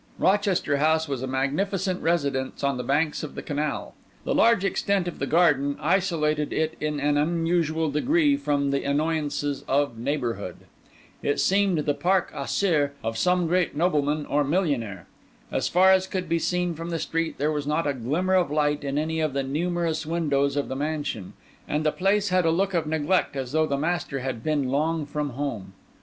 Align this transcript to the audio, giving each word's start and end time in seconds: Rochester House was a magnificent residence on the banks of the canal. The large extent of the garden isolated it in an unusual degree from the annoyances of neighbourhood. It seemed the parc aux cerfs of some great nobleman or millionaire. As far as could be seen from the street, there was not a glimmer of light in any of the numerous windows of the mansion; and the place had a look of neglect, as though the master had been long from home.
Rochester 0.17 0.77
House 0.77 1.07
was 1.07 1.21
a 1.21 1.27
magnificent 1.27 2.01
residence 2.01 2.63
on 2.63 2.77
the 2.77 2.83
banks 2.83 3.21
of 3.21 3.35
the 3.35 3.43
canal. 3.43 3.93
The 4.23 4.33
large 4.33 4.63
extent 4.65 5.07
of 5.07 5.19
the 5.19 5.27
garden 5.27 5.77
isolated 5.79 6.51
it 6.51 6.73
in 6.81 6.99
an 6.99 7.17
unusual 7.19 7.91
degree 7.91 8.35
from 8.35 8.71
the 8.71 8.83
annoyances 8.83 9.63
of 9.67 9.99
neighbourhood. 9.99 10.55
It 11.21 11.39
seemed 11.39 11.77
the 11.77 11.93
parc 11.93 12.31
aux 12.33 12.47
cerfs 12.47 12.93
of 13.03 13.15
some 13.15 13.45
great 13.45 13.75
nobleman 13.75 14.25
or 14.25 14.43
millionaire. 14.43 15.05
As 15.51 15.67
far 15.67 15.91
as 15.91 16.07
could 16.07 16.27
be 16.27 16.39
seen 16.39 16.73
from 16.73 16.89
the 16.89 16.97
street, 16.97 17.37
there 17.37 17.51
was 17.51 17.67
not 17.67 17.85
a 17.85 17.93
glimmer 17.93 18.33
of 18.33 18.49
light 18.49 18.83
in 18.83 18.97
any 18.97 19.19
of 19.19 19.33
the 19.33 19.43
numerous 19.43 20.03
windows 20.03 20.55
of 20.57 20.67
the 20.67 20.75
mansion; 20.75 21.33
and 21.67 21.85
the 21.85 21.91
place 21.91 22.29
had 22.29 22.43
a 22.43 22.49
look 22.49 22.73
of 22.73 22.87
neglect, 22.87 23.35
as 23.35 23.51
though 23.51 23.67
the 23.67 23.77
master 23.77 24.17
had 24.21 24.43
been 24.43 24.67
long 24.69 25.05
from 25.05 25.29
home. 25.37 25.73